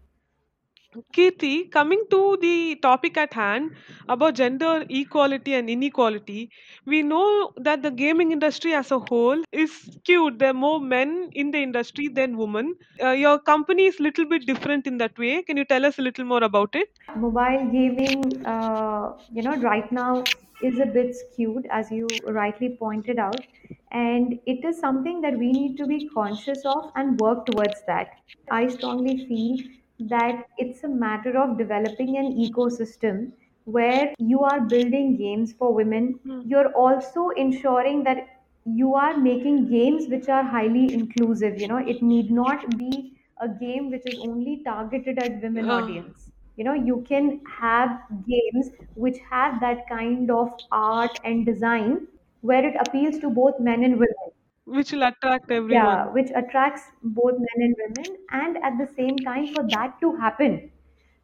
Kirti, 1.14 1.70
coming 1.72 2.04
to 2.12 2.38
the 2.42 2.76
topic 2.82 3.18
at 3.18 3.34
hand 3.34 3.76
about 4.10 4.36
gender 4.36 4.86
equality 4.90 5.54
and 5.54 5.70
inequality, 5.70 6.50
we 6.86 7.02
know 7.04 7.52
that 7.58 7.82
the 7.84 7.92
gaming 7.92 8.32
industry 8.32 8.74
as 8.74 8.92
a 8.92 9.00
whole 9.00 9.42
is 9.52 9.72
skewed. 9.74 10.40
There 10.40 10.50
are 10.52 10.54
more 10.54 10.80
men 10.80 11.30
in 11.34 11.52
the 11.52 11.60
industry 11.60 12.08
than 12.10 12.38
women. 12.38 12.76
Uh, 13.02 13.12
your 13.12 13.40
company 13.40 13.86
is 13.86 14.00
a 14.00 14.04
little 14.04 14.26
bit 14.26 14.46
different 14.46 14.88
in 14.88 14.98
that 14.98 15.18
way. 15.18 15.44
Can 15.44 15.58
you 15.58 15.66
tell 15.66 15.86
us 15.86 16.00
a 16.00 16.02
little 16.02 16.26
more 16.26 16.44
about 16.44 16.76
it? 16.76 16.90
Mobile 17.16 17.70
gaming, 17.72 18.46
uh, 18.46 19.14
you 19.32 19.42
know, 19.44 19.56
right 19.58 19.92
now 19.92 20.36
is 20.62 20.80
a 20.80 20.86
bit 20.86 21.14
skewed, 21.16 21.68
as 21.72 21.92
you 21.92 22.22
rightly 22.26 22.76
pointed 22.78 23.18
out, 23.20 23.46
and 23.92 24.40
it 24.46 24.64
is 24.66 24.80
something 24.80 25.22
that 25.22 25.38
we 25.38 25.52
need 25.54 25.76
to 25.78 25.86
be 25.86 26.08
conscious 26.10 26.64
of 26.66 26.92
and 26.96 27.18
work 27.20 27.46
towards 27.46 27.84
that. 27.88 28.08
I 28.50 28.68
strongly 28.70 29.26
feel 29.28 29.58
that 30.00 30.46
it's 30.58 30.84
a 30.84 30.88
matter 30.88 31.38
of 31.38 31.58
developing 31.58 32.18
an 32.18 32.34
ecosystem 32.34 33.34
where 33.66 34.14
you 34.20 34.42
are 34.42 34.62
building 34.62 35.18
games 35.18 35.54
for 35.54 35.74
women. 35.74 36.20
Hmm. 36.24 36.42
You're 36.46 36.72
also 36.74 37.30
ensuring 37.30 38.04
that 38.04 38.28
you 38.66 38.96
are 38.96 39.18
making 39.18 39.68
games 39.70 40.08
which 40.08 40.30
are 40.30 40.44
highly 40.44 40.94
inclusive. 40.94 41.58
You 41.58 41.68
know, 41.68 41.78
it 41.78 42.02
need 42.02 42.32
not 42.32 42.78
be 42.78 43.18
a 43.40 43.48
game 43.48 43.90
which 43.92 44.06
is 44.06 44.20
only 44.20 44.64
targeted 44.64 45.20
at 45.20 45.42
women 45.42 45.70
audience 45.70 46.32
you 46.56 46.64
know 46.64 46.74
you 46.74 47.04
can 47.08 47.40
have 47.48 47.92
games 48.28 48.70
which 48.96 49.18
have 49.30 49.60
that 49.62 49.88
kind 49.88 50.32
of 50.32 50.50
art 50.72 51.20
and 51.24 51.46
design 51.46 52.08
where 52.42 52.66
it 52.68 52.76
appeals 52.86 53.20
to 53.20 53.30
both 53.30 53.60
men 53.60 53.84
and 53.84 53.94
women 54.00 54.32
which 54.68 54.92
will 54.92 55.02
attract 55.04 55.50
everyone. 55.52 56.00
yeah 56.00 56.06
which 56.18 56.30
attracts 56.36 56.84
both 57.04 57.34
men 57.48 57.60
and 57.68 57.76
women 57.84 58.18
and 58.32 58.58
at 58.64 58.78
the 58.78 58.88
same 58.94 59.24
time 59.24 59.54
for 59.54 59.64
that 59.70 60.00
to 60.02 60.16
happen 60.16 60.72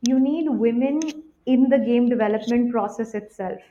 you 0.01 0.19
need 0.19 0.49
women 0.49 0.99
in 1.45 1.69
the 1.69 1.79
game 1.79 2.09
development 2.09 2.71
process 2.71 3.13
itself 3.15 3.61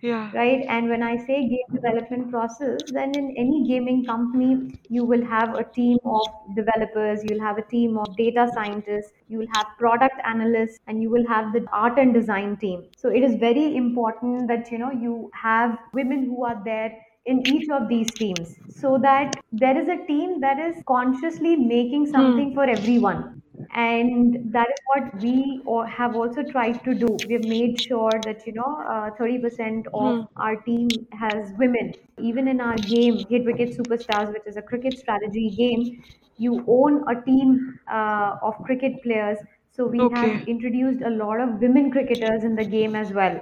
Yeah. 0.00 0.32
right? 0.32 0.64
And 0.68 0.88
when 0.90 1.02
i 1.02 1.16
say 1.26 1.36
game 1.48 1.70
development 1.74 2.30
process 2.30 2.82
then 2.96 3.14
in 3.20 3.28
any 3.44 3.58
gaming 3.68 4.04
company 4.06 4.80
you 4.96 5.04
will 5.04 5.24
have 5.32 5.54
a 5.54 5.64
team 5.78 5.98
of 6.04 6.28
developers 6.56 7.24
you'll 7.24 7.44
have 7.48 7.58
a 7.58 7.66
team 7.74 7.96
of 7.98 8.16
data 8.16 8.48
scientists 8.54 9.12
you'll 9.28 9.52
have 9.56 9.66
product 9.78 10.20
analysts 10.24 10.78
and 10.86 11.02
you 11.02 11.10
will 11.10 11.26
have 11.28 11.52
the 11.52 11.64
art 11.72 11.98
and 11.98 12.14
design 12.14 12.56
team. 12.58 12.88
So 12.96 13.08
it 13.10 13.22
is 13.22 13.36
very 13.36 13.76
important 13.76 14.48
that 14.48 14.70
you 14.72 14.78
know 14.78 14.90
you 14.92 15.30
have 15.34 15.78
women 15.94 16.24
who 16.26 16.44
are 16.44 16.60
there 16.64 17.05
in 17.26 17.40
each 17.54 17.68
of 17.70 17.88
these 17.88 18.14
teams 18.16 18.56
so 18.68 18.98
that 19.02 19.40
there 19.52 19.78
is 19.80 19.88
a 19.88 20.04
team 20.06 20.40
that 20.40 20.58
is 20.58 20.82
consciously 20.86 21.56
making 21.56 22.06
Hmm. 22.14 22.46
something 22.46 22.54
for 22.54 22.64
everyone. 22.64 23.42
And 23.74 24.52
that 24.52 24.68
is 24.68 24.80
what 24.86 25.20
we 25.20 25.62
or 25.66 25.86
have 25.86 26.14
also 26.14 26.42
tried 26.44 26.82
to 26.84 26.94
do. 26.94 27.08
We've 27.28 27.44
made 27.44 27.76
sure 27.76 28.22
that 28.24 28.46
you 28.46 28.52
know 28.52 28.72
uh, 28.88 29.10
30% 29.18 29.86
of 29.92 30.14
Hmm. 30.14 30.26
our 30.36 30.56
team 30.62 31.06
has 31.12 31.52
women. 31.58 31.92
Even 32.18 32.48
in 32.48 32.60
our 32.60 32.78
game 32.78 33.26
hit 33.28 33.44
wicket 33.44 33.76
superstars 33.76 34.32
which 34.32 34.46
is 34.46 34.56
a 34.56 34.62
cricket 34.62 34.96
strategy 34.96 35.50
game 35.58 36.02
you 36.38 36.64
own 36.68 37.02
a 37.08 37.20
team 37.24 37.78
uh, 37.90 38.36
of 38.42 38.54
cricket 38.64 39.02
players. 39.02 39.38
So 39.70 39.86
we 39.86 40.08
have 40.08 40.42
introduced 40.46 41.02
a 41.02 41.10
lot 41.10 41.40
of 41.40 41.60
women 41.60 41.90
cricketers 41.90 42.44
in 42.44 42.54
the 42.56 42.64
game 42.64 42.94
as 42.94 43.12
well 43.12 43.38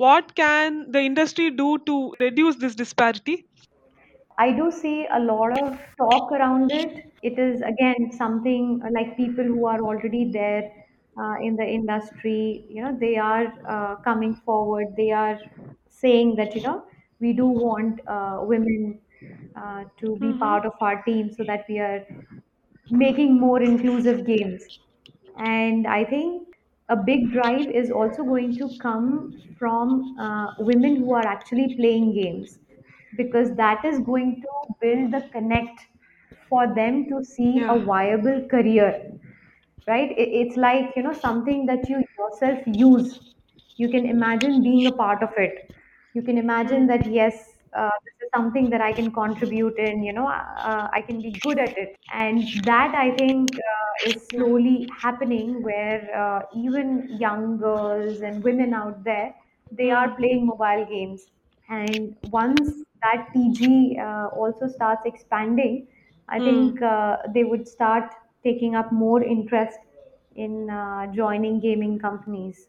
What 0.00 0.34
can 0.34 0.90
the 0.90 1.00
industry 1.00 1.50
do 1.50 1.78
to 1.86 2.14
reduce 2.18 2.56
this 2.56 2.74
disparity? 2.74 3.46
I 4.38 4.52
do 4.52 4.70
see 4.70 5.06
a 5.06 5.20
lot 5.20 5.52
of 5.52 5.78
talk 5.98 6.32
around 6.32 6.70
it. 6.72 7.12
It 7.22 7.38
is 7.38 7.60
again 7.60 8.10
something 8.12 8.80
like 8.92 9.16
people 9.16 9.44
who 9.44 9.66
are 9.66 9.80
already 9.82 10.30
there 10.32 10.72
uh, 11.20 11.34
in 11.42 11.56
the 11.56 11.66
industry, 11.66 12.64
you 12.68 12.82
know, 12.82 12.96
they 12.98 13.16
are 13.16 13.52
uh, 13.68 13.96
coming 13.96 14.34
forward. 14.34 14.86
They 14.96 15.10
are 15.10 15.38
saying 15.88 16.36
that, 16.36 16.54
you 16.54 16.62
know, 16.62 16.86
we 17.18 17.32
do 17.34 17.46
want 17.46 18.00
uh, 18.06 18.38
women 18.42 19.00
uh, 19.54 19.84
to 19.98 20.16
be 20.16 20.32
Mm-hmm. 20.32 20.38
part 20.38 20.64
of 20.64 20.72
our 20.80 21.02
team 21.02 21.30
so 21.30 21.44
that 21.44 21.66
we 21.68 21.78
are 21.78 22.06
making 22.90 23.38
more 23.38 23.62
inclusive 23.62 24.26
games. 24.26 24.64
And 25.36 25.86
I 25.86 26.04
think 26.04 26.49
a 26.90 26.96
big 26.96 27.30
drive 27.32 27.70
is 27.70 27.90
also 27.90 28.24
going 28.24 28.56
to 28.58 28.70
come 28.82 29.42
from 29.58 30.16
uh, 30.20 30.48
women 30.58 30.96
who 30.96 31.12
are 31.14 31.26
actually 31.26 31.74
playing 31.76 32.12
games 32.14 32.58
because 33.16 33.54
that 33.56 33.84
is 33.84 34.00
going 34.00 34.40
to 34.42 34.48
build 34.80 35.12
the 35.12 35.22
connect 35.32 35.86
for 36.48 36.66
them 36.74 37.06
to 37.08 37.22
see 37.24 37.64
a 37.68 37.78
Yeah. 37.78 37.90
viable 37.92 38.46
career 38.50 39.12
right? 39.86 40.10
It, 40.12 40.28
it's 40.42 40.56
like 40.56 40.94
you 40.96 41.02
know 41.02 41.12
something 41.12 41.66
that 41.66 41.88
you 41.88 42.02
yourself 42.18 42.60
use. 42.66 43.20
You 43.76 43.88
can 43.88 44.06
imagine 44.06 44.62
being 44.62 44.86
a 44.86 44.92
part 44.92 45.22
of 45.22 45.30
it. 45.36 45.72
You 46.14 46.22
can 46.22 46.38
imagine 46.38 46.86
that 46.88 47.06
yes 47.06 47.49
uh, 47.76 47.90
this 48.04 48.14
is 48.22 48.28
something 48.34 48.70
that 48.70 48.80
i 48.80 48.92
can 48.92 49.10
contribute 49.12 49.78
in 49.78 50.02
you 50.02 50.12
know 50.12 50.26
uh, 50.28 50.88
i 50.92 51.02
can 51.06 51.20
be 51.22 51.32
good 51.42 51.58
at 51.58 51.76
it. 51.76 51.96
And 52.12 52.64
that 52.66 52.94
i 52.94 53.10
think 53.14 53.56
uh, 53.58 54.08
is 54.10 54.28
slowly 54.28 54.88
happening 55.02 55.62
where 55.62 56.00
uh, 56.22 56.42
even 56.54 57.16
young 57.18 57.58
girls 57.58 58.20
and 58.22 58.42
women 58.42 58.74
out 58.74 59.04
there 59.04 59.34
they 59.70 59.90
are 59.90 60.16
playing 60.16 60.46
mobile 60.46 60.84
games. 60.88 61.28
And 61.68 62.16
once 62.22 62.82
that 63.02 63.28
tg 63.34 63.98
uh, 64.00 64.28
also 64.36 64.66
starts 64.68 65.06
expanding 65.06 65.86
i 66.28 66.38
Hmm. 66.38 66.40
think 66.40 66.82
uh, 66.82 67.16
they 67.34 67.44
would 67.44 67.66
start 67.68 68.12
taking 68.44 68.74
up 68.74 68.90
more 68.92 69.22
interest 69.22 69.78
in 70.34 70.68
uh, 70.70 71.06
joining 71.12 71.60
gaming 71.60 71.98
companies 71.98 72.68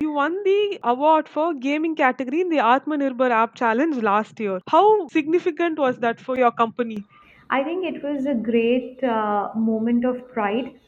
You 0.00 0.12
won 0.12 0.42
the 0.44 0.78
award 0.84 1.28
for 1.28 1.52
gaming 1.52 1.96
category 1.96 2.40
in 2.40 2.48
the 2.48 2.58
Atmanirbhar 2.58 3.30
App 3.30 3.56
Challenge 3.56 3.96
last 3.96 4.38
year. 4.38 4.60
How 4.68 5.08
significant 5.08 5.78
was 5.78 5.98
that 5.98 6.20
for 6.20 6.36
your 6.38 6.52
company? 6.52 7.04
I 7.50 7.62
think 7.64 7.84
it 7.84 8.02
was 8.02 8.26
a 8.26 8.34
great 8.34 9.02
uh, 9.02 9.48
moment 9.56 10.04
of 10.04 10.28
pride. 10.32 10.78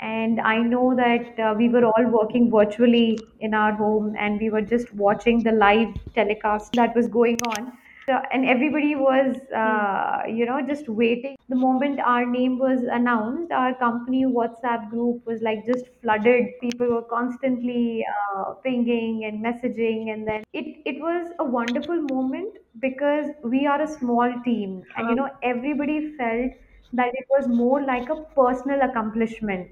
And 0.00 0.40
I 0.40 0.58
know 0.58 0.94
that 0.94 1.38
uh, 1.38 1.54
we 1.56 1.68
were 1.68 1.84
all 1.84 2.04
working 2.06 2.50
virtually 2.50 3.18
in 3.40 3.54
our 3.54 3.72
home 3.72 4.14
and 4.18 4.38
we 4.40 4.50
were 4.50 4.60
just 4.60 4.92
watching 4.94 5.42
the 5.42 5.52
live 5.52 5.94
telecast 6.14 6.72
that 6.74 6.94
was 6.94 7.08
going 7.08 7.38
on. 7.56 7.72
So, 8.06 8.12
and 8.32 8.44
everybody 8.44 8.94
was, 8.94 9.36
uh, 9.50 10.24
you 10.28 10.44
know, 10.44 10.60
just 10.66 10.88
waiting. 10.90 11.36
The 11.48 11.56
moment 11.56 12.00
our 12.00 12.26
name 12.26 12.58
was 12.58 12.82
announced, 12.82 13.50
our 13.50 13.74
company 13.74 14.26
WhatsApp 14.26 14.90
group 14.90 15.24
was 15.26 15.40
like 15.40 15.64
just 15.64 15.86
flooded. 16.02 16.48
People 16.60 16.88
were 16.88 17.02
constantly 17.02 18.04
uh, 18.36 18.52
pinging 18.62 19.24
and 19.24 19.42
messaging, 19.42 20.12
and 20.12 20.28
then 20.28 20.44
it 20.52 20.82
it 20.84 21.00
was 21.00 21.32
a 21.38 21.44
wonderful 21.44 22.02
moment 22.02 22.58
because 22.78 23.30
we 23.42 23.66
are 23.66 23.80
a 23.80 23.88
small 23.88 24.34
team, 24.44 24.84
and 24.96 25.08
you 25.08 25.14
know, 25.14 25.30
everybody 25.42 26.14
felt 26.18 26.52
that 26.92 27.14
it 27.14 27.26
was 27.30 27.48
more 27.48 27.82
like 27.82 28.10
a 28.10 28.16
personal 28.42 28.82
accomplishment. 28.82 29.70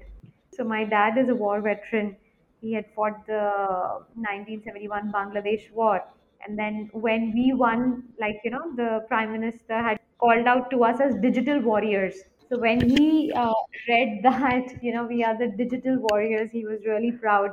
So 0.51 0.63
my 0.63 0.83
dad 0.85 1.17
is 1.17 1.29
a 1.29 1.35
war 1.35 1.61
veteran. 1.61 2.17
He 2.61 2.73
had 2.73 2.85
fought 2.95 3.25
the 3.27 3.43
1971 4.15 5.11
Bangladesh 5.11 5.71
war. 5.71 6.01
And 6.47 6.57
then 6.57 6.89
when 6.93 7.33
we 7.33 7.53
won, 7.53 8.03
like, 8.19 8.37
you 8.43 8.51
know, 8.51 8.75
the 8.75 9.05
prime 9.07 9.31
minister 9.31 9.81
had 9.81 9.97
called 10.19 10.45
out 10.47 10.69
to 10.71 10.83
us 10.83 10.99
as 11.01 11.15
digital 11.21 11.59
warriors. 11.61 12.15
So 12.49 12.59
when 12.59 12.81
he 12.89 13.31
uh, 13.35 13.53
read 13.89 14.19
that, 14.23 14.83
you 14.83 14.93
know, 14.93 15.05
we 15.05 15.23
are 15.23 15.37
the 15.37 15.47
digital 15.57 15.97
warriors, 16.09 16.49
he 16.51 16.65
was 16.65 16.79
really 16.85 17.11
proud. 17.11 17.51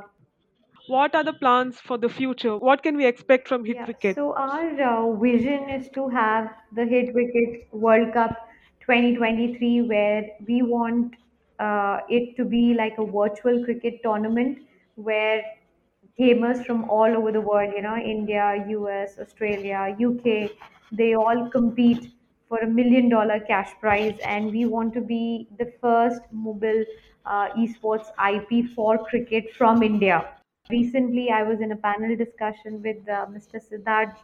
what 0.85 1.15
are 1.15 1.23
the 1.23 1.33
plans 1.33 1.79
for 1.81 1.97
the 1.97 2.07
future? 2.07 2.55
What 2.55 2.83
can 2.83 2.95
we 2.95 3.07
expect 3.07 3.47
from 3.47 3.65
Hit 3.65 3.79
Yeah, 3.79 3.87
Wicket? 3.87 4.17
so 4.17 4.33
our 4.35 4.81
uh, 4.81 5.13
vision 5.17 5.69
is 5.69 5.89
to 5.95 6.07
have 6.09 6.49
the 6.73 6.85
Hit 6.85 7.13
Wicket 7.13 7.67
World 7.71 8.13
Cup 8.13 8.35
2023, 8.81 9.81
where 9.83 10.23
we 10.47 10.61
want 10.61 11.15
uh, 11.59 11.99
it 12.09 12.35
to 12.37 12.43
be 12.45 12.73
like 12.73 12.97
a 12.97 13.05
virtual 13.05 13.63
cricket 13.63 14.01
tournament 14.03 14.59
where 14.95 15.43
gamers 16.19 16.65
from 16.65 16.89
all 16.89 17.15
over 17.17 17.31
the 17.31 17.41
world, 17.41 17.73
you 17.75 17.81
know, 17.81 17.97
India, 17.97 18.65
US, 18.69 19.17
Australia, 19.19 19.95
UK, 19.99 20.51
they 20.91 21.13
all 21.15 21.49
compete 21.49 22.11
for 22.47 22.59
a 22.59 22.67
million 22.67 23.09
dollar 23.09 23.39
cash 23.39 23.71
prize. 23.79 24.17
And 24.25 24.51
we 24.51 24.65
want 24.65 24.93
to 24.93 25.01
be 25.01 25.47
the 25.57 25.71
first 25.81 26.21
mobile 26.31 26.83
uh, 27.25 27.49
esports 27.57 28.07
IP 28.33 28.71
for 28.75 28.97
cricket 29.05 29.53
from 29.57 29.83
India. 29.83 30.25
Recently, 30.69 31.29
I 31.31 31.43
was 31.43 31.59
in 31.61 31.71
a 31.71 31.75
panel 31.75 32.15
discussion 32.15 32.81
with 32.81 33.07
uh, 33.09 33.25
Mr. 33.27 33.59
Siddharth 33.61 34.15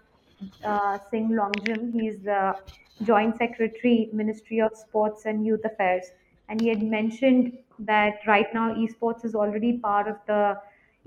uh, 0.63 0.97
Singh 1.09 1.29
Longjam. 1.29 1.93
He's 1.93 2.19
the 2.19 2.55
Joint 3.03 3.37
Secretary, 3.37 4.09
Ministry 4.13 4.59
of 4.61 4.75
Sports 4.75 5.25
and 5.25 5.45
Youth 5.45 5.65
Affairs. 5.65 6.05
And 6.49 6.61
he 6.61 6.69
had 6.69 6.81
mentioned 6.81 7.57
that 7.79 8.19
right 8.25 8.51
now 8.53 8.73
esports 8.73 9.25
is 9.25 9.35
already 9.35 9.77
part 9.77 10.07
of 10.07 10.17
the 10.27 10.57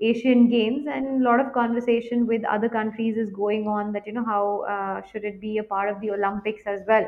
Asian 0.00 0.48
Games, 0.48 0.86
and 0.86 1.20
a 1.22 1.24
lot 1.24 1.40
of 1.40 1.52
conversation 1.52 2.26
with 2.26 2.44
other 2.44 2.68
countries 2.68 3.16
is 3.16 3.30
going 3.30 3.66
on 3.68 3.92
that, 3.92 4.06
you 4.06 4.12
know, 4.12 4.24
how 4.24 4.60
uh, 4.62 5.02
should 5.10 5.24
it 5.24 5.40
be 5.40 5.58
a 5.58 5.64
part 5.64 5.88
of 5.90 6.00
the 6.00 6.10
Olympics 6.10 6.62
as 6.66 6.80
well. 6.86 7.06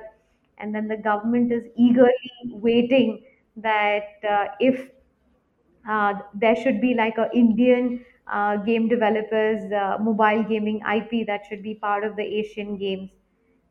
And 0.58 0.74
then 0.74 0.88
the 0.88 0.96
government 0.96 1.52
is 1.52 1.64
eagerly 1.76 2.30
waiting 2.46 3.24
that 3.56 4.04
uh, 4.28 4.46
if 4.60 4.90
uh, 5.88 6.14
there 6.34 6.56
should 6.56 6.80
be 6.80 6.94
like 6.94 7.18
a 7.18 7.28
Indian 7.34 8.04
uh, 8.30 8.56
game 8.56 8.88
developers 8.88 9.70
uh, 9.72 9.96
mobile 10.00 10.42
gaming 10.44 10.80
IP 10.84 11.24
that 11.24 11.42
should 11.48 11.62
be 11.62 11.74
part 11.74 12.04
of 12.04 12.16
the 12.16 12.22
Asian 12.22 12.76
Games 12.76 13.10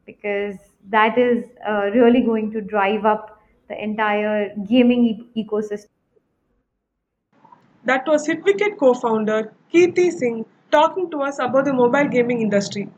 because 0.06 0.56
that 0.90 1.18
is 1.18 1.46
uh, 1.68 1.90
really 1.96 2.22
going 2.22 2.52
to 2.52 2.62
drive 2.62 3.06
up 3.06 3.40
the 3.70 3.82
entire 3.82 4.54
gaming 4.68 5.06
e- 5.36 5.46
ecosystem. 5.46 5.88
That 7.86 8.08
was 8.08 8.28
Hit 8.28 8.44
Wicket 8.44 8.78
co 8.80 8.94
founder 8.94 9.54
Kirti 9.74 10.12
Singh 10.12 10.46
talking 10.72 11.10
to 11.12 11.22
us 11.22 11.40
about 11.40 11.66
the 11.66 11.74
mobile 11.74 12.08
gaming 12.08 12.42
industry. 12.42 12.90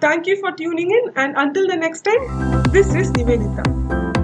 Thank 0.00 0.26
you 0.26 0.36
for 0.40 0.52
tuning 0.52 0.90
in, 0.90 1.12
and 1.16 1.34
until 1.36 1.66
the 1.66 1.76
next 1.76 2.02
time, 2.02 2.62
this 2.72 2.94
is 2.94 3.10
Nivedita. 3.12 4.15